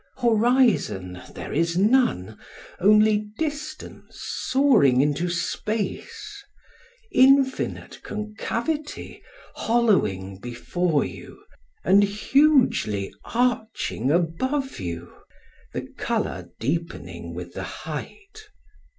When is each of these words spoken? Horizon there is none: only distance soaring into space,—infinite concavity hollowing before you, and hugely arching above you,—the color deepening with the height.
Horizon 0.17 1.21
there 1.35 1.53
is 1.53 1.77
none: 1.77 2.39
only 2.79 3.27
distance 3.37 4.17
soaring 4.19 4.99
into 4.99 5.29
space,—infinite 5.29 8.01
concavity 8.01 9.21
hollowing 9.53 10.39
before 10.39 11.05
you, 11.05 11.43
and 11.83 12.01
hugely 12.03 13.13
arching 13.25 14.09
above 14.09 14.79
you,—the 14.79 15.81
color 15.99 16.49
deepening 16.57 17.35
with 17.35 17.53
the 17.53 17.61
height. 17.61 18.49